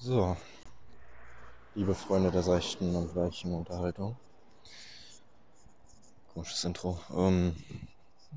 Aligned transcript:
So, 0.00 0.36
liebe 1.74 1.92
Freunde 1.92 2.30
der 2.30 2.44
seichten 2.44 2.94
und 2.94 3.16
weichen 3.16 3.52
Unterhaltung. 3.52 4.16
Komisches 6.32 6.62
Intro. 6.62 7.00
Ähm, 7.10 7.56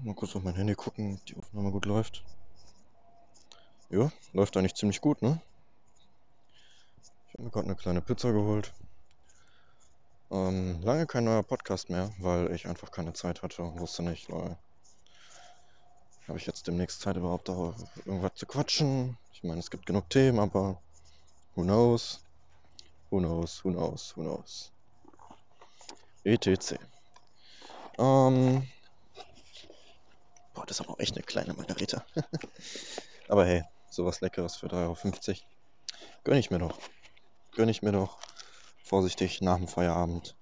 mal 0.04 0.16
kurz 0.16 0.36
auf 0.36 0.42
mein 0.42 0.56
Handy 0.56 0.74
gucken, 0.74 1.20
ob 1.20 1.26
die 1.28 1.38
Aufnahme 1.38 1.70
gut 1.70 1.86
läuft. 1.86 2.24
Ja, 3.92 4.12
läuft 4.34 4.58
eigentlich 4.58 4.74
ziemlich 4.74 5.02
gut, 5.02 5.22
ne? 5.22 5.40
Ich 7.28 7.34
habe 7.36 7.44
mir 7.44 7.52
gerade 7.52 7.68
eine 7.68 7.76
kleine 7.76 8.02
Pizza 8.02 8.32
geholt. 8.32 8.74
Ähm, 10.32 10.82
lange 10.82 11.06
kein 11.06 11.26
neuer 11.26 11.44
Podcast 11.44 11.92
mehr, 11.92 12.12
weil 12.18 12.52
ich 12.56 12.66
einfach 12.66 12.90
keine 12.90 13.14
Zeit 13.14 13.44
hatte 13.44 13.62
und 13.62 13.80
wusste 13.80 14.02
nicht, 14.02 14.32
weil 14.32 14.58
habe 16.28 16.40
ich 16.40 16.48
jetzt 16.48 16.66
demnächst 16.66 17.02
Zeit 17.02 17.18
überhaupt 17.18 17.52
auch 17.52 17.76
irgendwas 18.06 18.34
zu 18.34 18.48
quatschen. 18.48 19.16
Ich 19.32 19.44
meine, 19.44 19.60
es 19.60 19.70
gibt 19.70 19.86
genug 19.86 20.10
Themen, 20.10 20.40
aber 20.40 20.82
who 21.56 21.64
knows? 21.64 22.20
Who 23.10 23.20
knows? 23.20 23.60
Who 23.64 23.72
knows? 23.72 24.14
Who 24.16 24.24
knows? 24.24 24.72
ETC. 26.24 26.80
Ähm, 27.98 28.68
boah, 30.54 30.66
das 30.66 30.80
ist 30.80 30.82
aber 30.82 30.92
auch 30.92 31.00
echt 31.00 31.16
eine 31.16 31.24
kleine 31.24 31.54
Margarita. 31.54 32.06
aber 33.28 33.46
hey, 33.46 33.64
sowas 33.90 34.22
Leckeres 34.22 34.56
für 34.56 34.68
3,50 34.68 35.30
Euro. 35.30 35.38
Gönn 36.24 36.38
ich 36.38 36.52
mir 36.52 36.60
doch. 36.60 36.78
Gönn 37.54 37.70
ich 37.70 37.82
mir 37.82 37.92
doch. 37.92 38.18
Vorsichtig 38.84 39.42
nach 39.42 39.58
dem 39.58 39.68
Feierabend. 39.68 40.36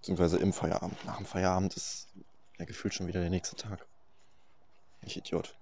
Beziehungsweise 0.00 0.38
im 0.38 0.52
Feierabend. 0.52 1.04
Nach 1.04 1.16
dem 1.16 1.26
Feierabend 1.26 1.74
ist 1.74 2.08
ja 2.58 2.64
gefühlt 2.64 2.94
schon 2.94 3.06
wieder 3.06 3.20
der 3.20 3.30
nächste 3.30 3.56
Tag. 3.56 3.86
Ich 5.02 5.16
Idiot. 5.16 5.56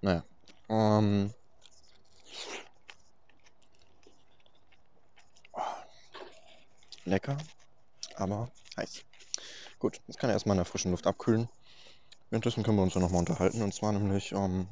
Naja. 0.00 0.24
Ähm, 0.68 1.34
lecker, 7.10 7.36
aber 8.16 8.50
heiß. 8.76 9.04
Gut, 9.78 10.00
jetzt 10.06 10.18
kann 10.18 10.30
er 10.30 10.34
erstmal 10.34 10.54
in 10.54 10.58
der 10.58 10.64
frischen 10.64 10.90
Luft 10.90 11.06
abkühlen. 11.06 11.48
Währenddessen 12.30 12.62
können 12.62 12.76
wir 12.76 12.82
uns 12.82 12.94
ja 12.94 13.00
nochmal 13.00 13.20
unterhalten. 13.20 13.62
Und 13.62 13.74
zwar 13.74 13.92
nämlich 13.92 14.32
ähm, 14.32 14.68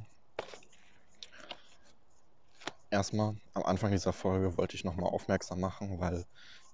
erstmal 2.91 3.36
am 3.55 3.64
Anfang 3.64 3.91
dieser 3.91 4.12
Folge 4.12 4.56
wollte 4.56 4.77
ich 4.77 4.84
nochmal 4.84 5.11
aufmerksam 5.11 5.61
machen, 5.61 5.98
weil 6.00 6.25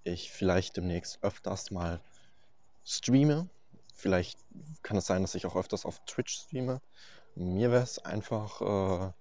ich 0.04 0.30
vielleicht 0.30 0.76
demnächst 0.76 1.22
öfters 1.22 1.70
mal 1.70 2.00
streame. 2.84 3.48
Vielleicht 3.94 4.38
kann 4.82 4.98
es 4.98 5.06
sein, 5.06 5.22
dass 5.22 5.34
ich 5.34 5.46
auch 5.46 5.56
öfters 5.56 5.86
auf 5.86 6.04
Twitch 6.04 6.34
streame. 6.34 6.80
Mir 7.34 7.70
wäre 7.70 7.82
es 7.82 7.98
einfach 8.04 8.60
äh, 8.60 9.12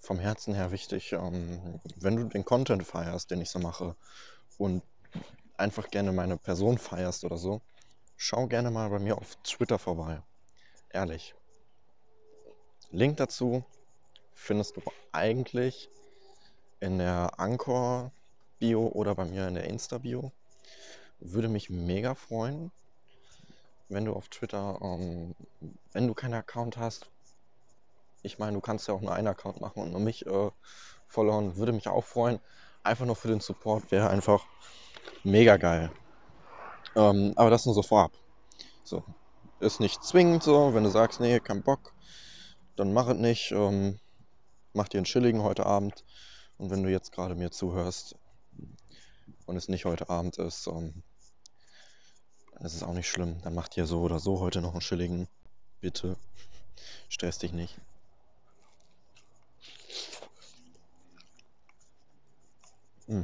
vom 0.00 0.18
Herzen 0.18 0.54
her 0.54 0.72
wichtig, 0.72 1.12
ähm, 1.12 1.80
wenn 1.96 2.16
du 2.16 2.24
den 2.24 2.44
Content 2.44 2.84
feierst, 2.84 3.30
den 3.30 3.40
ich 3.40 3.50
so 3.50 3.60
mache 3.60 3.94
und 4.58 4.82
einfach 5.56 5.90
gerne 5.90 6.12
meine 6.12 6.36
Person 6.36 6.78
feierst 6.78 7.24
oder 7.24 7.36
so, 7.38 7.60
schau 8.16 8.46
gerne 8.46 8.70
mal 8.70 8.90
bei 8.90 8.98
mir 8.98 9.16
auf 9.16 9.36
Twitter 9.42 9.78
vorbei. 9.78 10.22
Ehrlich. 10.90 11.34
Link 12.90 13.16
dazu 13.16 13.64
findest 14.34 14.76
du 14.76 14.82
eigentlich 15.12 15.88
in 16.80 16.98
der 16.98 17.38
Anchor-Bio 17.38 18.88
oder 18.88 19.14
bei 19.14 19.24
mir 19.24 19.48
in 19.48 19.54
der 19.54 19.64
Insta-Bio. 19.64 20.32
Würde 21.20 21.48
mich 21.48 21.70
mega 21.70 22.14
freuen, 22.14 22.72
wenn 23.88 24.04
du 24.04 24.12
auf 24.14 24.28
Twitter, 24.28 24.78
ähm, 24.82 25.34
wenn 25.92 26.08
du 26.08 26.14
keinen 26.14 26.34
Account 26.34 26.76
hast, 26.76 27.08
ich 28.22 28.38
meine, 28.38 28.54
du 28.54 28.60
kannst 28.60 28.88
ja 28.88 28.94
auch 28.94 29.00
nur 29.00 29.14
einen 29.14 29.28
Account 29.28 29.60
machen 29.60 29.82
und 29.82 29.92
nur 29.92 30.00
mich 30.00 30.26
äh, 30.26 30.50
followen, 31.08 31.56
würde 31.56 31.72
mich 31.72 31.88
auch 31.88 32.04
freuen. 32.04 32.40
Einfach 32.82 33.06
nur 33.06 33.16
für 33.16 33.28
den 33.28 33.40
Support 33.40 33.90
wäre 33.90 34.10
einfach 34.10 34.46
mega 35.24 35.56
geil. 35.56 35.90
Ähm, 36.94 37.32
aber 37.36 37.50
das 37.50 37.66
nur 37.66 37.74
so 37.74 37.82
vorab. 37.82 38.12
So. 38.84 39.04
Ist 39.60 39.80
nicht 39.80 40.02
zwingend 40.02 40.42
so, 40.42 40.74
wenn 40.74 40.84
du 40.84 40.90
sagst, 40.90 41.20
nee, 41.20 41.38
kein 41.38 41.62
Bock, 41.62 41.94
dann 42.76 42.92
mach 42.92 43.08
es 43.08 43.16
nicht. 43.16 43.52
Ähm, 43.52 43.98
mach 44.72 44.88
dir 44.88 44.98
einen 44.98 45.04
chilligen 45.04 45.42
heute 45.42 45.66
Abend. 45.66 46.04
Und 46.58 46.70
wenn 46.70 46.82
du 46.82 46.90
jetzt 46.90 47.12
gerade 47.12 47.34
mir 47.34 47.50
zuhörst 47.50 48.16
und 49.46 49.56
es 49.56 49.68
nicht 49.68 49.84
heute 49.84 50.08
Abend 50.08 50.38
ist, 50.38 50.66
ähm, 50.66 51.02
dann 52.54 52.66
ist 52.66 52.74
es 52.74 52.82
auch 52.82 52.92
nicht 52.92 53.08
schlimm. 53.08 53.40
Dann 53.42 53.54
mach 53.54 53.68
dir 53.68 53.86
so 53.86 54.00
oder 54.00 54.18
so 54.18 54.40
heute 54.40 54.60
noch 54.60 54.72
einen 54.72 54.80
chilligen. 54.80 55.28
Bitte. 55.80 56.16
Stress 57.08 57.38
dich 57.38 57.52
nicht. 57.52 57.76
Mm. 63.06 63.22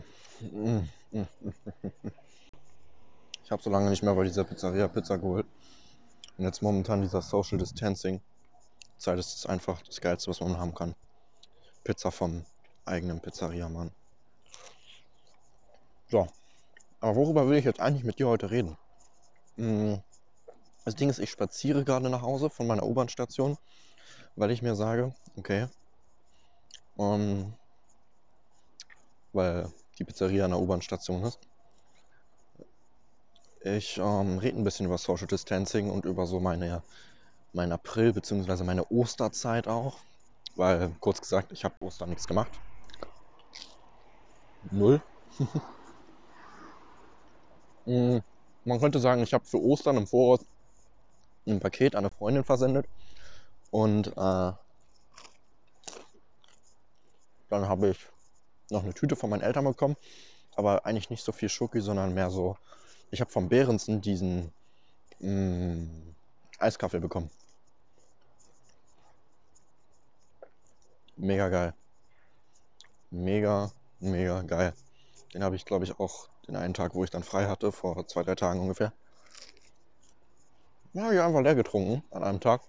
Ich 3.44 3.50
habe 3.50 3.62
so 3.62 3.71
lange 3.71 3.91
nicht 3.91 4.03
mehr 4.03 4.15
bei 4.15 4.25
dieser 4.25 4.44
Pizzeria 4.44 4.88
Pizza 4.88 5.16
geholt. 5.19 5.47
Und 6.37 6.44
jetzt 6.44 6.62
momentan 6.62 7.03
dieser 7.03 7.22
Social 7.22 7.59
Distancing. 7.59 8.21
Zeit 8.99 9.19
ist 9.19 9.34
es 9.34 9.47
einfach 9.47 9.82
das 9.82 10.00
Geilste, 10.00 10.31
was 10.31 10.41
man 10.41 10.59
haben 10.59 10.75
kann. 10.75 10.94
Pizza 11.84 12.10
vom 12.10 12.44
eigenen 12.84 13.21
Pizzeria-Mann. 13.21 13.91
So, 16.10 16.28
aber 17.00 17.16
worüber 17.16 17.49
will 17.49 17.59
ich 17.59 17.65
jetzt 17.65 17.81
eigentlich 17.81 18.05
mit 18.05 18.19
dir 18.19 18.28
heute 18.28 18.50
reden? 18.50 18.76
Das 20.84 20.94
Ding 20.94 21.10
ist, 21.10 21.19
ich 21.19 21.31
spaziere 21.31 21.84
gerade 21.84 22.09
nach 22.10 22.22
Hause 22.22 22.50
von 22.50 22.66
meiner 22.66 22.84
U-Bahn-Station, 22.84 23.59
weil 24.37 24.50
ich 24.50 24.62
mir 24.62 24.75
sage, 24.75 25.15
okay, 25.37 25.69
ähm, 26.99 27.53
weil 29.32 29.70
die 29.99 30.05
Pizzeria 30.05 30.45
an 30.47 30.53
der 30.53 30.61
U-Bahn-Station 30.61 31.25
ist. 31.25 31.41
Ich 33.63 33.99
ähm, 33.99 34.39
rede 34.39 34.59
ein 34.59 34.65
bisschen 34.65 34.87
über 34.87 34.99
Social 34.99 35.29
Distancing 35.29 35.91
und 35.91 36.05
über 36.07 36.27
so 36.27 36.41
meine, 36.41 36.83
mein 37.53 37.73
April- 37.73 38.13
bzw. 38.13 38.65
meine 38.65 38.91
Osterzeit 38.91 39.69
auch. 39.69 40.01
Weil, 40.57 40.97
kurz 41.01 41.21
gesagt, 41.21 41.53
ich 41.53 41.65
habe 41.65 41.77
Ostern 41.81 42.11
nichts 42.11 42.27
gemacht. 42.27 42.61
Null. 44.71 45.01
Mm, 47.87 48.19
Man 48.65 48.79
könnte 48.81 49.01
sagen, 49.01 49.23
ich 49.23 49.33
habe 49.35 49.45
für 49.45 49.61
Ostern 49.61 49.97
im 49.97 50.07
Voraus 50.07 50.47
ein 51.49 51.59
Paket 51.59 51.97
an 51.97 52.05
eine 52.05 52.11
Freundin 52.15 52.45
versendet. 52.45 52.87
Und 53.71 54.09
äh, 54.09 54.53
dann 57.51 57.69
habe 57.69 57.89
ich 57.91 58.09
noch 58.71 58.83
eine 58.83 58.95
Tüte 58.95 59.17
von 59.17 59.31
meinen 59.31 59.43
Eltern 59.43 59.65
bekommen. 59.65 59.97
Aber 60.56 60.87
eigentlich 60.87 61.11
nicht 61.11 61.25
so 61.25 61.33
viel 61.33 61.49
Schoki, 61.49 61.81
sondern 61.81 62.15
mehr 62.15 62.31
so. 62.31 62.56
Ich 63.11 63.21
habe 63.21 63.31
vom 63.31 63.49
Behrensen 63.49 64.01
diesen 64.01 64.53
mm, 65.21 65.87
Eiskaffee 66.59 67.01
bekommen. 67.01 67.31
Mega 71.17 71.49
geil. 71.49 71.75
Mega, 73.11 73.71
mega 74.01 74.43
geil. 74.43 74.73
Den 75.35 75.43
habe 75.43 75.56
ich, 75.56 75.65
glaube 75.65 75.85
ich, 75.85 75.99
auch 75.99 76.29
den 76.47 76.56
einen 76.56 76.75
Tag, 76.75 76.95
wo 76.95 77.05
ich 77.05 77.11
dann 77.11 77.23
frei 77.23 77.47
hatte, 77.47 77.73
vor 77.73 78.06
zwei, 78.06 78.23
drei 78.23 78.35
Tagen 78.35 78.61
ungefähr. 78.61 78.93
Ja, 80.93 81.12
ich 81.12 81.21
einfach 81.21 81.41
leer 81.41 81.55
getrunken 81.55 82.03
an 82.11 82.25
einem 82.25 82.41
Tag. 82.41 82.62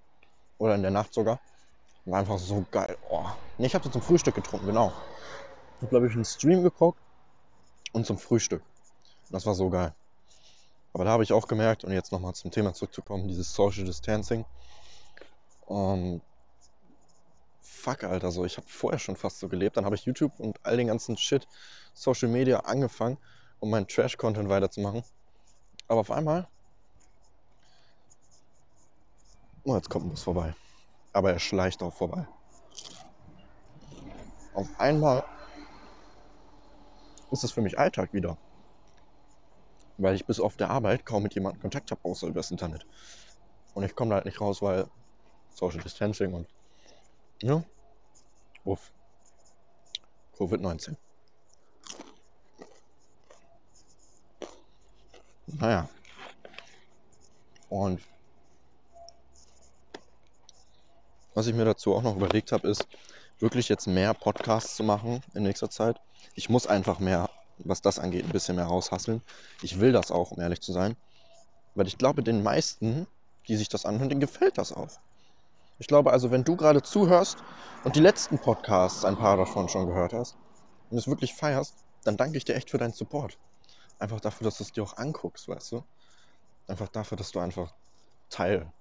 Oder 0.58 0.76
in 0.76 0.82
der 0.82 0.92
Nacht 0.92 1.14
sogar. 1.14 1.40
War 2.06 2.20
einfach 2.20 2.38
so 2.38 2.66
geil. 2.72 2.98
Oh. 3.10 3.26
Nee, 3.58 3.68
ich 3.68 3.76
habe 3.76 3.84
den 3.84 3.92
zum 3.92 4.02
Frühstück 4.02 4.36
getrunken, 4.36 4.68
genau. 4.68 4.94
Ich 5.80 5.84
habe, 5.84 5.92
glaube 5.92 6.08
ich, 6.08 6.14
einen 6.14 6.26
Stream 6.26 6.62
geguckt 6.62 7.00
und 7.94 8.06
zum 8.06 8.18
Frühstück. 8.18 8.62
Das 9.30 9.46
war 9.46 9.56
so 9.56 9.70
geil. 9.70 9.96
Aber 10.92 11.06
da 11.06 11.12
habe 11.12 11.24
ich 11.24 11.32
auch 11.32 11.48
gemerkt, 11.48 11.86
und 11.86 11.94
jetzt 11.94 12.12
nochmal 12.12 12.34
zum 12.34 12.52
Thema 12.52 12.74
zurückzukommen, 12.74 13.30
dieses 13.30 13.54
Social 13.54 13.86
Distancing. 13.86 14.44
Ähm, 15.70 16.20
fuck, 17.62 18.04
Alter, 18.04 18.30
so, 18.32 18.44
ich 18.44 18.58
habe 18.58 18.68
vorher 18.68 19.00
schon 19.00 19.16
fast 19.16 19.40
so 19.40 19.48
gelebt. 19.48 19.78
Dann 19.78 19.86
habe 19.86 19.96
ich 19.96 20.04
YouTube 20.04 20.38
und 20.38 20.60
all 20.64 20.76
den 20.76 20.88
ganzen 20.88 21.16
Shit, 21.16 21.48
Social 21.94 22.28
Media 22.28 22.60
angefangen, 22.60 23.18
um 23.62 23.70
meinen 23.70 23.88
Trash-Content 23.88 24.50
weiterzumachen. 24.50 25.06
Aber 25.88 26.02
auf 26.02 26.12
einmal. 26.12 26.50
Oh, 29.64 29.78
jetzt 29.78 29.90
kommt 29.90 30.08
ein 30.08 30.10
Bus 30.10 30.24
vorbei. 30.24 30.54
Aber 31.14 31.32
er 31.32 31.40
schleicht 31.40 31.82
auch 31.82 31.94
vorbei. 31.94 32.28
Auf 34.54 34.68
einmal 34.78 35.24
ist 37.32 37.44
es 37.44 37.52
für 37.52 37.62
mich 37.62 37.78
Alltag 37.78 38.14
wieder. 38.14 38.38
Weil 39.98 40.16
ich 40.16 40.26
bis 40.26 40.40
auf 40.40 40.56
der 40.56 40.70
Arbeit 40.70 41.06
kaum 41.06 41.24
mit 41.24 41.36
jemandem 41.36 41.62
Kontakt 41.62 41.92
habe, 41.92 42.02
außer 42.04 42.28
übers 42.28 42.52
Internet. 42.52 42.86
Und 43.74 43.84
ich 43.84 43.96
komme 43.96 44.10
da 44.10 44.16
halt 44.16 44.26
nicht 44.26 44.42
raus, 44.42 44.62
weil 44.62 44.88
Social 45.54 45.82
Distancing 45.82 46.34
und. 46.34 46.48
Ja. 47.42 47.64
Uff. 48.64 48.92
Covid-19. 50.38 50.96
Naja. 55.48 55.90
Und 57.70 58.02
was 61.34 61.48
ich 61.48 61.54
mir 61.54 61.66
dazu 61.66 61.96
auch 61.96 62.02
noch 62.02 62.16
überlegt 62.16 62.52
habe, 62.52 62.68
ist, 62.68 62.88
wirklich 63.40 63.70
jetzt 63.70 63.88
mehr 63.88 64.14
Podcasts 64.14 64.76
zu 64.76 64.84
machen 64.84 65.22
in 65.34 65.44
nächster 65.44 65.70
Zeit. 65.70 66.00
Ich 66.36 66.50
muss 66.50 66.68
einfach 66.68 67.00
mehr, 67.00 67.30
was 67.60 67.82
das 67.82 68.00
angeht, 68.00 68.26
ein 68.26 68.32
bisschen 68.32 68.56
mehr 68.56 68.66
raushasseln. 68.66 69.22
Ich 69.62 69.80
will 69.80 69.92
das 69.92 70.12
auch, 70.12 70.32
um 70.32 70.42
ehrlich 70.42 70.62
zu 70.62 70.74
sein. 70.74 70.96
Weil 71.76 71.88
ich 71.88 71.98
glaube, 71.98 72.24
den 72.24 72.44
meisten, 72.44 73.08
die 73.48 73.56
sich 73.56 73.70
das 73.70 73.86
anhören, 73.86 74.10
denen 74.10 74.22
gefällt 74.22 74.58
das 74.58 74.74
auch. 74.74 75.00
Ich 75.78 75.88
glaube 75.88 76.12
also, 76.12 76.32
wenn 76.32 76.44
du 76.44 76.58
gerade 76.58 76.82
zuhörst 76.82 77.38
und 77.86 77.96
die 77.96 78.02
letzten 78.02 78.38
Podcasts, 78.38 79.06
ein 79.06 79.18
paar 79.18 79.38
davon 79.38 79.70
schon 79.70 79.88
gehört 79.88 80.14
hast, 80.14 80.36
und 80.90 80.98
es 80.98 81.08
wirklich 81.08 81.34
feierst, 81.36 81.76
dann 82.04 82.18
danke 82.18 82.38
ich 82.38 82.46
dir 82.46 82.56
echt 82.56 82.70
für 82.70 82.78
deinen 82.78 82.94
Support. 82.94 83.38
Einfach 84.00 84.20
dafür, 84.20 84.46
dass 84.46 84.58
du 84.58 84.64
es 84.64 84.72
dir 84.72 84.84
auch 84.84 84.98
anguckst, 84.98 85.48
weißt 85.48 85.72
du? 85.74 85.84
Einfach 86.68 86.90
dafür, 86.90 87.18
dass 87.18 87.32
du 87.32 87.40
einfach 87.40 87.74
Teil 88.30 88.72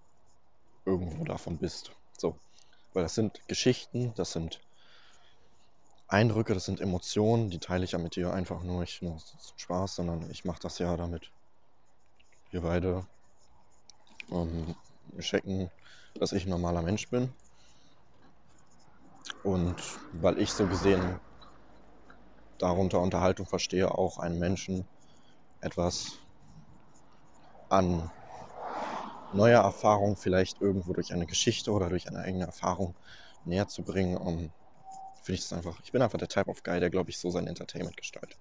irgendwo 0.84 1.24
davon 1.24 1.58
bist. 1.58 1.92
So. 2.16 2.38
Weil 2.92 3.02
das 3.02 3.14
sind 3.14 3.46
Geschichten, 3.48 4.14
das 4.14 4.32
sind 4.32 4.60
Eindrücke, 6.08 6.54
das 6.54 6.64
sind 6.64 6.80
Emotionen, 6.80 7.50
die 7.50 7.58
teile 7.58 7.84
ich 7.84 7.92
ja 7.92 7.98
mit 7.98 8.16
dir 8.16 8.32
einfach 8.32 8.62
nur 8.62 8.80
nicht 8.80 9.02
nur 9.02 9.14
aus 9.14 9.54
Spaß, 9.56 9.96
sondern 9.96 10.30
ich 10.30 10.44
mache 10.44 10.60
das 10.60 10.78
ja 10.78 10.96
damit 10.96 11.30
wir 12.50 12.62
beide 12.62 13.06
ähm, 14.30 14.74
checken, 15.20 15.70
dass 16.14 16.32
ich 16.32 16.46
ein 16.46 16.50
normaler 16.50 16.82
Mensch 16.82 17.08
bin. 17.08 17.32
Und 19.42 19.76
weil 20.12 20.38
ich 20.38 20.50
so 20.50 20.66
gesehen 20.66 21.20
darunter 22.58 23.00
Unterhaltung 23.00 23.46
verstehe, 23.46 23.92
auch 23.96 24.18
einen 24.18 24.38
Menschen 24.38 24.88
etwas 25.60 26.12
an 27.68 28.10
neuer 29.32 29.62
Erfahrung 29.62 30.16
vielleicht 30.16 30.60
irgendwo 30.60 30.92
durch 30.92 31.12
eine 31.12 31.26
Geschichte 31.26 31.72
oder 31.72 31.88
durch 31.88 32.08
eine 32.08 32.20
eigene 32.20 32.46
Erfahrung 32.46 32.94
näher 33.44 33.68
zu 33.68 33.82
bringen, 33.82 34.16
um, 34.16 34.50
finde 35.22 35.34
ich 35.34 35.42
das 35.42 35.52
einfach, 35.52 35.80
ich 35.82 35.92
bin 35.92 36.02
einfach 36.02 36.18
der 36.18 36.28
Type 36.28 36.48
of 36.48 36.62
Guy, 36.62 36.80
der, 36.80 36.90
glaube 36.90 37.10
ich, 37.10 37.18
so 37.18 37.30
sein 37.30 37.46
Entertainment 37.46 37.96
gestaltet. 37.96 38.38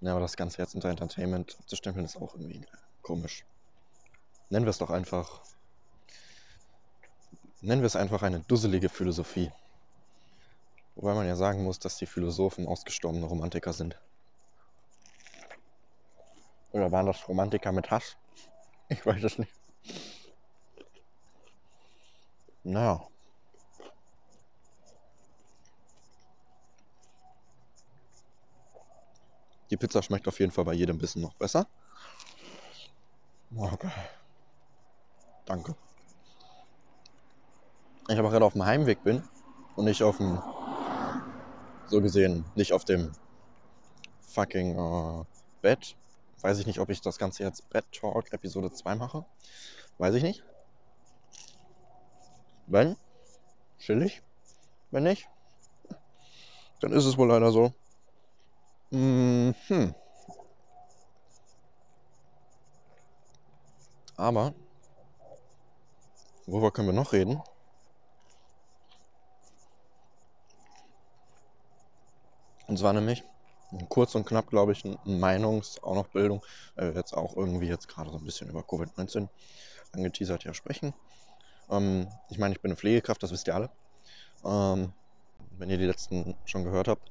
Ja, 0.00 0.12
aber 0.12 0.20
das 0.20 0.36
Ganze 0.36 0.60
jetzt 0.60 0.74
unter 0.74 0.90
Entertainment 0.90 1.56
abzustempeln, 1.58 2.04
ist 2.04 2.16
auch 2.16 2.34
irgendwie 2.34 2.64
komisch. 3.02 3.44
Nennen 4.50 4.66
wir 4.66 4.70
es 4.70 4.78
doch 4.78 4.90
einfach, 4.90 5.42
nennen 7.60 7.82
wir 7.82 7.86
es 7.86 7.96
einfach 7.96 8.22
eine 8.22 8.40
dusselige 8.40 8.88
Philosophie. 8.88 9.50
Wobei 10.94 11.14
man 11.14 11.26
ja 11.26 11.36
sagen 11.36 11.62
muss, 11.62 11.78
dass 11.78 11.98
die 11.98 12.06
Philosophen 12.06 12.66
ausgestorbene 12.66 13.26
Romantiker 13.26 13.72
sind. 13.72 14.00
Oder 16.72 16.92
waren 16.92 17.06
das 17.06 17.26
Romantiker 17.28 17.72
mit 17.72 17.90
Hass? 17.90 18.16
Ich 18.88 19.04
weiß 19.04 19.22
es 19.24 19.38
nicht. 19.38 19.52
Naja. 22.66 23.00
Die 29.70 29.76
Pizza 29.76 30.02
schmeckt 30.02 30.26
auf 30.26 30.40
jeden 30.40 30.50
Fall 30.50 30.64
bei 30.64 30.72
jedem 30.72 30.98
Bissen 30.98 31.22
noch 31.22 31.34
besser. 31.34 31.68
Okay. 33.56 33.90
Danke. 35.44 35.76
Ich 38.08 38.18
aber 38.18 38.30
gerade 38.30 38.44
auf 38.44 38.54
dem 38.54 38.64
Heimweg 38.64 39.04
bin 39.04 39.22
und 39.76 39.84
nicht 39.84 40.02
auf 40.02 40.16
dem, 40.16 40.42
so 41.86 42.00
gesehen, 42.00 42.44
nicht 42.56 42.72
auf 42.72 42.84
dem 42.84 43.12
fucking 44.22 44.76
äh, 44.76 45.24
Bett. 45.62 45.96
Weiß 46.40 46.58
ich 46.58 46.66
nicht, 46.66 46.80
ob 46.80 46.90
ich 46.90 47.00
das 47.00 47.18
Ganze 47.18 47.44
jetzt 47.44 47.70
Bed 47.70 47.84
Talk 47.92 48.32
Episode 48.32 48.72
2 48.72 48.96
mache. 48.96 49.24
Weiß 49.98 50.16
ich 50.16 50.24
nicht. 50.24 50.42
Wenn, 52.66 52.96
chillig. 53.78 54.22
Wenn 54.90 55.04
nicht, 55.04 55.28
dann 56.80 56.92
ist 56.92 57.04
es 57.04 57.16
wohl 57.16 57.28
leider 57.28 57.52
so. 57.52 57.72
Mhm. 58.90 59.54
Aber, 64.16 64.54
worüber 66.46 66.70
können 66.72 66.88
wir 66.88 66.92
noch 66.92 67.12
reden? 67.12 67.40
Und 72.66 72.78
zwar 72.78 72.92
nämlich 72.92 73.22
kurz 73.88 74.14
und 74.14 74.26
knapp, 74.26 74.48
glaube 74.48 74.72
ich, 74.72 74.84
ein 74.84 74.96
Meinungs-, 75.04 75.82
auch 75.82 75.94
noch 75.94 76.08
Bildung, 76.08 76.42
wir 76.74 76.94
jetzt 76.94 77.12
auch 77.12 77.36
irgendwie 77.36 77.68
jetzt 77.68 77.88
gerade 77.88 78.10
so 78.10 78.18
ein 78.18 78.24
bisschen 78.24 78.48
über 78.48 78.60
Covid-19 78.60 79.28
angeteasert 79.92 80.44
ja 80.44 80.54
sprechen. 80.54 80.94
Ähm, 81.70 82.08
ich 82.30 82.38
meine, 82.38 82.54
ich 82.54 82.60
bin 82.60 82.70
eine 82.70 82.76
Pflegekraft, 82.76 83.22
das 83.22 83.32
wisst 83.32 83.46
ihr 83.48 83.54
alle. 83.54 83.70
Ähm, 84.44 84.92
wenn 85.58 85.70
ihr 85.70 85.78
die 85.78 85.86
letzten 85.86 86.36
schon 86.44 86.64
gehört 86.64 86.88
habt, 86.88 87.10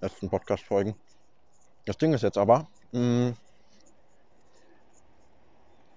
letzten 0.00 0.28
Podcast-Folgen. 0.28 0.94
Das 1.86 1.96
Ding 1.96 2.12
ist 2.12 2.22
jetzt 2.22 2.38
aber, 2.38 2.68
mh, 2.92 3.34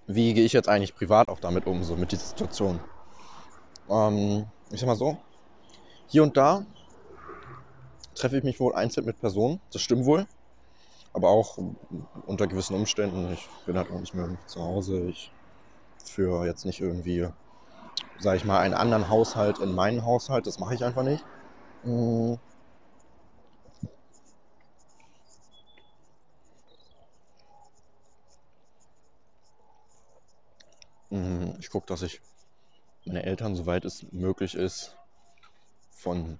wie 0.06 0.34
gehe 0.34 0.44
ich 0.44 0.52
jetzt 0.52 0.68
eigentlich 0.68 0.94
privat 0.94 1.28
auch 1.28 1.40
damit 1.40 1.66
um, 1.66 1.84
so 1.84 1.96
mit 1.96 2.12
dieser 2.12 2.26
Situation? 2.26 2.80
Ähm, 3.88 4.46
ich 4.70 4.80
sag 4.80 4.86
mal 4.86 4.96
so, 4.96 5.16
hier 6.08 6.22
und 6.22 6.36
da 6.36 6.64
treffe 8.14 8.38
ich 8.38 8.44
mich 8.44 8.60
wohl 8.60 8.74
einzeln 8.74 9.06
mit 9.06 9.20
Personen, 9.20 9.60
das 9.72 9.82
stimmt 9.82 10.04
wohl, 10.04 10.26
aber 11.12 11.28
auch 11.28 11.58
unter 12.26 12.46
gewissen 12.46 12.74
Umständen. 12.74 13.32
Ich 13.32 13.48
bin 13.66 13.76
halt 13.76 13.90
auch 13.90 14.00
nicht 14.00 14.14
mehr 14.14 14.36
zu 14.46 14.60
Hause. 14.60 15.08
Ich 15.08 15.30
führe 16.10 16.46
jetzt 16.46 16.64
nicht 16.64 16.80
irgendwie, 16.80 17.28
sage 18.18 18.36
ich 18.38 18.44
mal, 18.44 18.60
einen 18.60 18.74
anderen 18.74 19.08
Haushalt 19.08 19.58
in 19.58 19.74
meinen 19.74 20.04
Haushalt. 20.04 20.46
Das 20.46 20.58
mache 20.58 20.74
ich 20.74 20.84
einfach 20.84 21.02
nicht. 21.02 21.24
Mm. 21.84 22.34
Mm, 31.10 31.52
ich 31.60 31.70
gucke, 31.70 31.86
dass 31.86 32.02
ich 32.02 32.20
meine 33.04 33.24
Eltern, 33.24 33.56
soweit 33.56 33.84
es 33.84 34.04
möglich 34.12 34.54
ist, 34.54 34.96
von, 35.90 36.38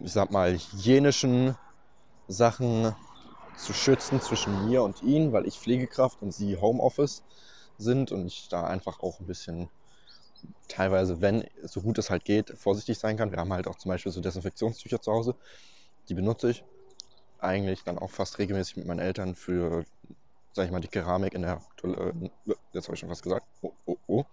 ich 0.00 0.12
sag 0.12 0.30
mal, 0.30 0.56
hygienischen 0.56 1.56
Sachen 2.28 2.94
zu 3.56 3.72
schützen 3.72 4.20
zwischen 4.20 4.66
mir 4.66 4.82
und 4.82 5.02
ihnen, 5.02 5.32
weil 5.32 5.46
ich 5.46 5.58
Pflegekraft 5.58 6.20
und 6.22 6.32
sie 6.32 6.56
Homeoffice 6.56 7.22
sind 7.78 8.12
und 8.12 8.26
ich 8.26 8.48
da 8.48 8.66
einfach 8.66 9.00
auch 9.00 9.20
ein 9.20 9.26
bisschen 9.26 9.68
teilweise, 10.68 11.20
wenn, 11.20 11.44
so 11.62 11.80
gut 11.80 11.98
es 11.98 12.10
halt 12.10 12.24
geht, 12.24 12.50
vorsichtig 12.50 12.98
sein 12.98 13.16
kann. 13.16 13.30
Wir 13.30 13.38
haben 13.38 13.52
halt 13.52 13.66
auch 13.66 13.76
zum 13.76 13.90
Beispiel 13.90 14.12
so 14.12 14.20
Desinfektionstücher 14.20 15.00
zu 15.00 15.12
Hause. 15.12 15.34
Die 16.08 16.14
benutze 16.14 16.50
ich 16.50 16.64
eigentlich 17.38 17.84
dann 17.84 17.98
auch 17.98 18.10
fast 18.10 18.38
regelmäßig 18.38 18.76
mit 18.76 18.86
meinen 18.86 19.00
Eltern 19.00 19.34
für, 19.34 19.84
sag 20.52 20.66
ich 20.66 20.72
mal, 20.72 20.80
die 20.80 20.88
Keramik 20.88 21.34
in 21.34 21.42
der. 21.42 21.62
Äh, 21.82 22.30
jetzt 22.72 22.86
habe 22.86 22.94
ich 22.94 23.00
schon 23.00 23.10
was 23.10 23.22
gesagt. 23.22 23.46
Oh, 23.62 23.72
oh, 23.86 23.96
oh. 24.06 24.24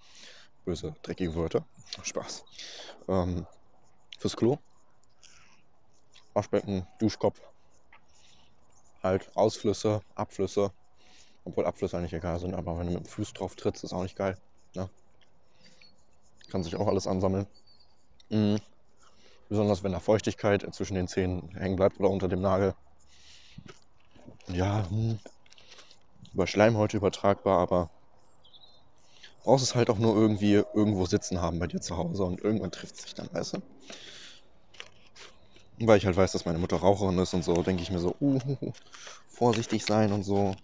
Böse, 0.65 0.96
dreckige 1.01 1.36
Wörter. 1.36 1.65
Spaß. 2.03 2.46
Ähm, 3.08 3.46
fürs 4.18 4.36
Klo. 4.36 4.60
Waschbecken, 6.34 6.88
Duschkopf. 7.00 7.39
Halt 9.03 9.29
Ausflüsse, 9.36 10.01
Abflüsse. 10.15 10.72
Obwohl 11.46 11.66
Abflüsse 11.66 11.98
eigentlich 11.98 12.14
egal 12.14 12.40
sind, 12.40 12.54
aber 12.54 12.78
wenn 12.78 12.88
du 12.88 12.94
mit 12.94 13.06
dem 13.06 13.10
Fuß 13.10 13.34
drauf 13.34 13.56
trittst, 13.56 13.84
ist 13.84 13.94
auch 13.94 14.04
nicht 14.04 14.16
geil. 14.16 14.38
Ne? 14.76 14.90
Kann 16.50 16.64
sich 16.64 16.76
auch 16.76 16.88
alles 16.88 17.08
ansammeln. 17.08 17.48
Mhm. 18.30 18.60
Besonders 19.50 19.84
wenn 19.84 19.92
da 19.92 20.00
Feuchtigkeit 20.00 20.66
zwischen 20.74 20.96
den 20.96 21.08
Zähnen 21.08 21.56
hängen 21.56 21.76
bleibt 21.76 22.00
oder 22.00 22.10
unter 22.10 22.28
dem 22.28 22.42
Nagel. 22.42 22.74
Ja, 24.48 24.90
hm, 24.90 25.20
über 26.34 26.48
Schleimhäute 26.48 26.98
übertragbar, 26.98 27.60
aber 27.60 27.90
brauchst 29.44 29.64
es 29.64 29.76
halt 29.76 29.90
auch 29.90 30.00
nur 30.00 30.16
irgendwie 30.16 30.64
irgendwo 30.74 31.06
sitzen 31.06 31.42
haben 31.42 31.60
bei 31.60 31.68
dir 31.68 31.82
zu 31.82 31.98
Hause 31.98 32.24
und 32.24 32.42
irgendwann 32.42 32.72
trifft 32.72 32.96
es 32.96 33.04
sich 33.04 33.14
dann, 33.14 33.30
weißt 33.32 33.54
du? 33.54 33.62
Weil 35.80 35.98
ich 35.98 36.06
halt 36.06 36.16
weiß, 36.16 36.32
dass 36.32 36.46
meine 36.46 36.60
Mutter 36.60 36.78
Raucherin 36.78 37.18
ist 37.20 37.34
und 37.34 37.44
so, 37.44 37.62
denke 37.62 37.84
ich 37.84 37.92
mir 37.92 38.00
so, 38.00 38.16
uh, 38.20 38.40
vorsichtig 39.28 39.86
sein 39.86 40.12
und 40.12 40.24
so. 40.24 40.56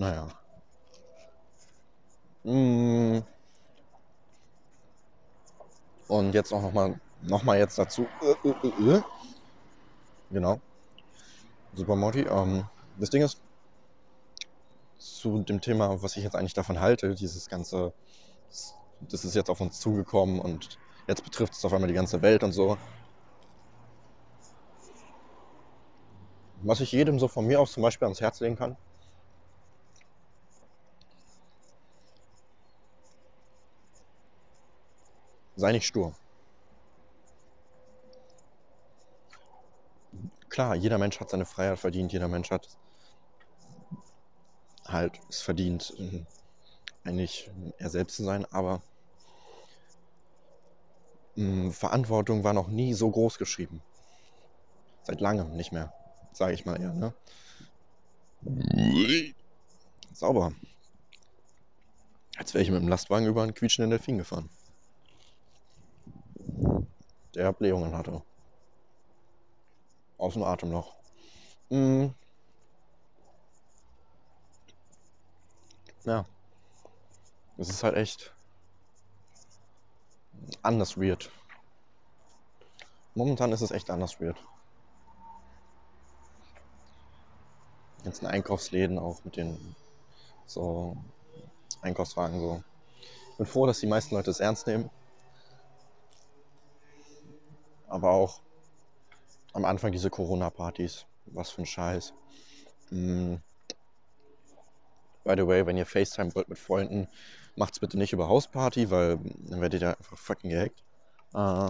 Naja. 0.00 0.28
Mm. 2.42 3.18
Und 6.08 6.32
jetzt 6.32 6.54
auch 6.54 6.62
nochmal 6.62 6.98
noch 7.20 7.42
mal 7.42 7.58
jetzt 7.58 7.78
dazu. 7.78 8.06
Äh, 8.22 8.48
äh, 8.48 8.96
äh, 8.96 9.02
genau. 10.30 10.58
Super 11.74 11.96
Morty. 11.96 12.20
Ähm, 12.20 12.64
das 12.98 13.10
Ding 13.10 13.20
ist, 13.20 13.42
zu 14.96 15.40
dem 15.40 15.60
Thema, 15.60 16.02
was 16.02 16.16
ich 16.16 16.24
jetzt 16.24 16.34
eigentlich 16.34 16.54
davon 16.54 16.80
halte, 16.80 17.14
dieses 17.14 17.50
ganze, 17.50 17.92
das 19.00 19.26
ist 19.26 19.34
jetzt 19.34 19.50
auf 19.50 19.60
uns 19.60 19.80
zugekommen 19.80 20.40
und 20.40 20.78
jetzt 21.08 21.24
betrifft 21.24 21.52
es 21.52 21.64
auf 21.66 21.74
einmal 21.74 21.88
die 21.88 21.94
ganze 21.94 22.22
Welt 22.22 22.42
und 22.42 22.52
so. 22.52 22.78
Was 26.62 26.80
ich 26.80 26.90
jedem 26.90 27.18
so 27.18 27.28
von 27.28 27.46
mir 27.46 27.60
aus 27.60 27.72
zum 27.72 27.82
Beispiel 27.82 28.06
ans 28.06 28.22
Herz 28.22 28.40
legen 28.40 28.56
kann, 28.56 28.78
Sei 35.60 35.72
nicht 35.72 35.86
stur. 35.86 36.16
Klar, 40.48 40.74
jeder 40.74 40.96
Mensch 40.96 41.20
hat 41.20 41.28
seine 41.28 41.44
Freiheit 41.44 41.78
verdient, 41.78 42.14
jeder 42.14 42.28
Mensch 42.28 42.50
hat 42.50 42.66
halt 44.86 45.20
es 45.28 45.42
verdient, 45.42 45.92
eigentlich 47.04 47.50
er 47.76 47.90
selbst 47.90 48.16
zu 48.16 48.24
sein, 48.24 48.46
aber 48.46 48.82
hm, 51.34 51.72
Verantwortung 51.72 52.42
war 52.42 52.54
noch 52.54 52.68
nie 52.68 52.94
so 52.94 53.10
groß 53.10 53.36
geschrieben. 53.36 53.82
Seit 55.02 55.20
langem 55.20 55.54
nicht 55.56 55.72
mehr, 55.72 55.92
sage 56.32 56.54
ich 56.54 56.64
mal 56.64 56.80
eher. 56.80 56.94
Ne? 56.94 57.12
Sauber. 60.14 60.52
Als 62.38 62.54
wäre 62.54 62.64
ich 62.64 62.70
mit 62.70 62.80
dem 62.80 62.88
Lastwagen 62.88 63.26
über 63.26 63.42
einen 63.42 63.52
quietschenden 63.52 63.90
Delfin 63.90 64.16
gefahren. 64.16 64.48
Der 67.34 67.52
Blähungen 67.52 67.94
hatte. 67.96 68.22
Aus 70.18 70.34
dem 70.34 70.42
Atemloch. 70.42 70.94
Mhm. 71.70 72.14
Ja. 76.04 76.26
Es 77.56 77.68
ist 77.68 77.82
halt 77.82 77.96
echt 77.96 78.34
anders 80.62 80.96
weird. 80.96 81.30
Momentan 83.14 83.52
ist 83.52 83.60
es 83.60 83.70
echt 83.70 83.90
anders 83.90 84.20
weird. 84.20 84.38
Die 87.98 88.04
ganzen 88.04 88.26
Einkaufsläden 88.26 88.98
auch 88.98 89.22
mit 89.24 89.36
den 89.36 89.76
so 90.46 90.96
Einkaufswagen 91.82 92.40
so. 92.40 92.62
Ich 93.32 93.36
bin 93.36 93.46
froh, 93.46 93.66
dass 93.66 93.80
die 93.80 93.86
meisten 93.86 94.14
Leute 94.14 94.30
es 94.30 94.40
ernst 94.40 94.66
nehmen. 94.66 94.90
Aber 97.90 98.12
auch 98.12 98.40
am 99.52 99.64
Anfang 99.64 99.92
diese 99.92 100.10
Corona-Partys. 100.10 101.06
Was 101.26 101.50
für 101.50 101.62
ein 101.62 101.66
Scheiß. 101.66 102.14
Mm. 102.90 103.36
By 105.24 105.34
the 105.36 105.46
way, 105.46 105.66
wenn 105.66 105.76
ihr 105.76 105.86
FaceTime 105.86 106.34
wollt 106.34 106.48
mit 106.48 106.58
Freunden, 106.58 107.08
macht's 107.56 107.78
bitte 107.78 107.98
nicht 107.98 108.12
über 108.12 108.28
Hausparty, 108.28 108.90
weil 108.90 109.18
dann 109.18 109.60
werdet 109.60 109.82
ihr 109.82 109.98
einfach 109.98 110.16
fucking 110.16 110.50
gehackt. 110.50 110.82
Äh, 111.34 111.68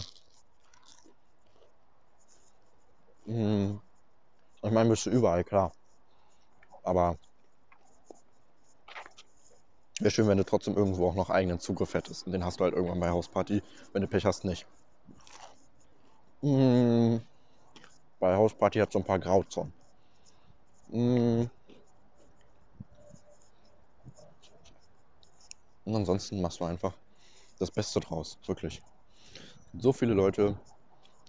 mm. 3.30 3.80
Ich 4.62 4.70
meine, 4.70 4.90
bist 4.90 5.06
du 5.06 5.10
überall, 5.10 5.42
klar. 5.42 5.72
Aber 6.82 7.18
wäre 10.00 10.10
schön, 10.10 10.28
wenn 10.28 10.38
du 10.38 10.44
trotzdem 10.44 10.76
irgendwo 10.76 11.08
auch 11.08 11.14
noch 11.14 11.30
eigenen 11.30 11.60
Zugriff 11.60 11.94
hättest. 11.94 12.26
Und 12.26 12.32
den 12.32 12.44
hast 12.44 12.60
du 12.60 12.64
halt 12.64 12.74
irgendwann 12.74 13.00
bei 13.00 13.10
Hausparty. 13.10 13.62
Wenn 13.92 14.02
du 14.02 14.08
Pech 14.08 14.24
hast, 14.26 14.44
nicht. 14.44 14.66
Mm. 16.42 17.18
Bei 18.18 18.36
Hausparty 18.36 18.78
hat 18.78 18.92
so 18.92 18.98
ein 18.98 19.04
paar 19.04 19.18
Grauzonen. 19.18 19.72
Mm. 20.88 21.44
Und 25.84 25.96
ansonsten 25.96 26.40
machst 26.40 26.60
du 26.60 26.64
einfach 26.64 26.94
das 27.58 27.70
Beste 27.70 28.00
draus, 28.00 28.38
wirklich. 28.46 28.82
So 29.78 29.92
viele 29.92 30.14
Leute, 30.14 30.58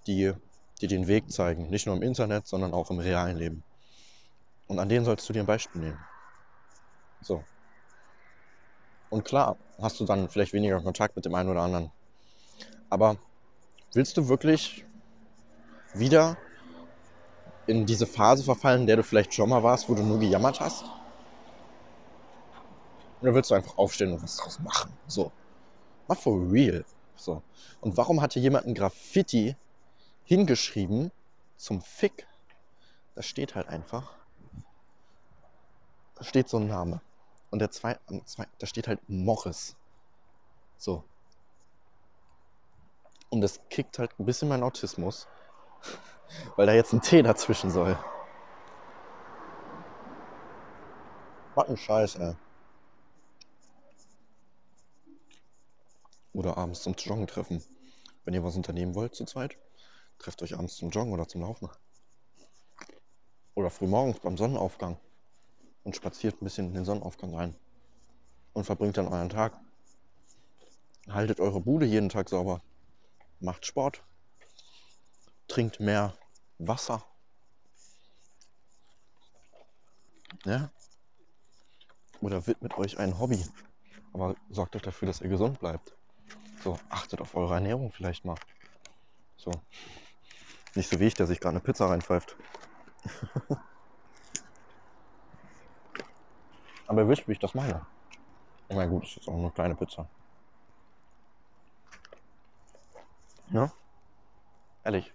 die 0.08 0.34
dir 0.82 0.88
den 0.88 1.08
Weg 1.08 1.32
zeigen, 1.32 1.70
nicht 1.70 1.86
nur 1.86 1.96
im 1.96 2.02
Internet, 2.02 2.48
sondern 2.48 2.74
auch 2.74 2.90
im 2.90 3.00
realen 3.00 3.38
Leben. 3.38 3.64
Und 4.68 4.80
an 4.80 4.90
denen 4.90 5.06
solltest 5.06 5.28
du 5.30 5.34
dir 5.34 5.42
ein 5.42 5.46
Beispiel 5.46 5.82
nehmen. 5.82 6.00
So. 7.22 7.44
Und 9.10 9.26
klar, 9.26 9.58
hast 9.80 10.00
du 10.00 10.06
dann 10.06 10.30
vielleicht 10.30 10.54
weniger 10.54 10.82
Kontakt 10.82 11.16
mit 11.16 11.26
dem 11.26 11.36
einen 11.36 11.50
oder 11.50 11.62
anderen. 11.62 11.92
Aber 12.90 13.18
willst 13.94 14.16
du 14.18 14.28
wirklich 14.30 14.86
wieder 15.94 16.38
in 17.68 17.86
diese 17.86 18.08
Phase 18.08 18.44
verfallen, 18.44 18.82
in 18.82 18.88
der 18.88 18.98
du 18.98 19.04
vielleicht 19.04 19.34
schon 19.34 19.50
mal 19.50 19.64
warst, 19.64 19.90
wo 19.90 19.96
du 19.96 20.04
nur 20.04 20.20
gejammert 20.20 20.60
hast? 20.60 20.84
Oder 23.22 23.36
willst 23.36 23.52
du 23.52 23.56
einfach 23.56 23.78
aufstehen 23.78 24.12
und 24.14 24.24
was 24.24 24.38
draus 24.38 24.60
machen? 24.60 24.98
So. 25.08 25.32
Mal 26.08 26.16
for 26.16 26.52
real. 26.52 26.84
So. 27.16 27.44
Und 27.80 27.98
warum 27.98 28.22
hatte 28.22 28.40
jemand 28.40 28.66
ein 28.66 28.74
Graffiti 28.74 29.56
hingeschrieben 30.24 31.12
zum 31.58 31.82
Fick? 31.82 32.28
Da 33.14 33.22
steht 33.22 33.56
halt 33.56 33.68
einfach, 33.68 34.16
da 36.16 36.24
steht 36.24 36.50
so 36.50 36.58
ein 36.58 36.68
Name. 36.68 37.02
Und 37.52 37.60
der 37.60 37.70
zwei, 37.70 38.00
zwei, 38.26 38.48
da 38.58 38.66
steht 38.66 38.88
halt 38.88 39.00
Morris. 39.08 39.76
So. 40.78 41.04
Und 43.30 43.42
das 43.42 43.60
kickt 43.70 44.00
halt 44.00 44.12
ein 44.20 44.26
bisschen 44.26 44.50
meinen 44.50 44.64
Autismus, 44.64 45.28
weil 46.56 46.68
da 46.68 46.74
jetzt 46.74 46.94
ein 46.94 47.02
T 47.02 47.22
dazwischen 47.22 47.72
soll. 47.72 47.98
Was 51.56 51.70
ein 51.70 51.78
Scheiß, 51.78 52.16
ey. 52.16 52.36
Oder 56.34 56.58
abends 56.58 56.82
zum 56.82 56.94
Joggen 56.94 57.28
treffen. 57.28 57.64
Wenn 58.24 58.34
ihr 58.34 58.44
was 58.44 58.56
unternehmen 58.56 58.96
wollt 58.96 59.16
zu 59.16 59.26
zweit, 59.26 59.58
trefft 60.18 60.42
euch 60.44 60.56
abends 60.56 60.76
zum 60.76 60.90
Joggen 60.90 61.14
oder 61.14 61.28
zum 61.28 61.42
Laufen. 61.42 61.70
Oder 63.54 63.70
frühmorgens 63.70 64.20
beim 64.20 64.38
Sonnenaufgang 64.38 64.98
und 65.84 65.96
spaziert 65.96 66.42
ein 66.42 66.46
bisschen 66.46 66.68
in 66.68 66.74
den 66.74 66.86
Sonnenaufgang 66.86 67.36
rein. 67.36 67.56
Und 68.54 68.66
verbringt 68.66 68.98
dann 68.98 69.08
euren 69.08 69.30
Tag. 69.30 69.60
Haltet 71.10 71.40
eure 71.40 71.60
Bude 71.60 71.86
jeden 71.86 72.10
Tag 72.10 72.30
sauber. 72.30 72.62
Macht 73.40 73.66
Sport. 73.66 74.04
Trinkt 75.52 75.82
mehr 75.82 76.14
Wasser. 76.60 77.04
Ja? 80.46 80.70
Oder 82.22 82.48
widmet 82.48 82.78
euch 82.78 82.98
ein 82.98 83.20
Hobby. 83.20 83.46
Aber 84.14 84.38
sorgt 84.50 84.78
euch 84.78 84.82
dafür, 84.82 85.08
dass 85.08 85.20
ihr 85.20 85.28
gesund 85.28 85.60
bleibt. 85.60 85.94
So, 86.64 86.80
achtet 86.88 87.20
auf 87.20 87.36
eure 87.36 87.56
Ernährung 87.56 87.92
vielleicht 87.92 88.24
mal. 88.24 88.38
So. 89.36 89.52
Nicht 90.74 90.90
so 90.90 91.02
wie 91.02 91.08
ich, 91.08 91.16
der 91.16 91.28
sich 91.28 91.42
gerade 91.42 91.58
eine 91.58 91.60
Pizza 91.60 91.90
reinpfeift. 91.90 92.38
Aber 96.88 97.02
ihr 97.02 97.10
wisst, 97.10 97.28
wie 97.28 97.34
ich 97.34 97.40
das 97.40 97.54
meine. 97.54 97.86
Meine, 98.70 98.90
gut, 98.90 99.04
ist 99.04 99.28
auch 99.28 99.34
nur 99.34 99.42
eine 99.42 99.52
kleine 99.52 99.76
Pizza. 99.76 100.08
Ja? 103.50 103.70
Ehrlich. 104.86 105.14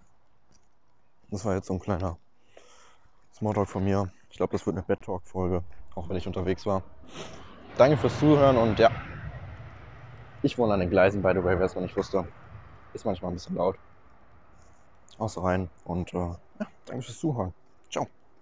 Das 1.29 1.43
war 1.45 1.55
jetzt 1.55 1.67
so 1.67 1.73
ein 1.73 1.79
kleiner 1.79 2.17
Smalltalk 3.33 3.67
von 3.67 3.83
mir. 3.83 4.11
Ich 4.29 4.37
glaube, 4.37 4.51
das 4.53 4.65
wird 4.65 4.75
eine 4.75 4.85
Bed-Talk-Folge, 4.85 5.63
auch 5.95 6.09
wenn 6.09 6.15
ich 6.17 6.27
unterwegs 6.27 6.65
war. 6.65 6.83
Danke 7.77 7.97
fürs 7.97 8.17
Zuhören 8.19 8.57
und 8.57 8.79
ja. 8.79 8.89
Ich 10.41 10.57
wohne 10.57 10.73
an 10.73 10.79
den 10.79 10.89
Gleisen, 10.89 11.21
by 11.21 11.31
the 11.33 11.43
way, 11.43 11.57
wer 11.57 11.65
es 11.65 11.75
noch 11.75 11.81
nicht 11.81 11.97
wusste. 11.97 12.27
Ist 12.93 13.05
manchmal 13.05 13.31
ein 13.31 13.35
bisschen 13.35 13.55
laut. 13.55 13.77
Außer 15.17 15.43
rein 15.43 15.69
und 15.83 16.13
äh, 16.13 16.17
ja, 16.17 16.39
danke 16.85 17.03
fürs 17.03 17.17
Zuhören. 17.17 17.53
Ciao. 17.91 18.07